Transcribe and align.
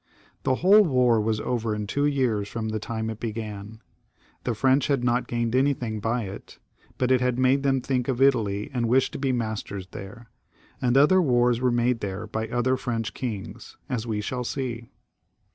The 0.41 0.55
whole 0.55 0.81
war 0.83 1.21
was 1.21 1.39
over 1.41 1.75
in 1.75 1.85
two 1.85 2.07
years 2.07 2.49
from 2.49 2.69
the 2.69 2.79
time 2.79 3.05
when 3.05 3.13
it 3.13 3.19
began. 3.19 3.83
The 4.45 4.55
French 4.55 4.87
had 4.87 5.03
not 5.03 5.27
gained 5.27 5.53
anything 5.55 5.99
by 5.99 6.23
it, 6.23 6.57
but 6.97 7.11
it 7.11 7.21
had 7.21 7.37
made 7.37 7.61
them 7.61 7.81
think 7.81 8.07
of 8.07 8.19
Italy, 8.19 8.71
and 8.73 8.89
wish 8.89 9.11
to 9.11 9.19
be 9.19 9.31
masters 9.31 9.85
there; 9.91 10.31
and 10.81 10.97
other 10.97 11.21
wars 11.21 11.61
were 11.61 11.69
made 11.71 11.99
there 11.99 12.25
by 12.25 12.47
other 12.47 12.77
French 12.77 13.13
kings, 13.13 13.77
as 13.89 14.07
we 14.07 14.21
shall 14.21 14.43
see. 14.43 14.89